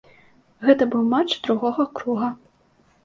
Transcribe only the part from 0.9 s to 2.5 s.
быў матч другога круга.